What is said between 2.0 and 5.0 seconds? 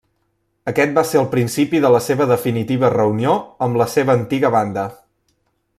seva definitiva reunió amb la seva antiga banda.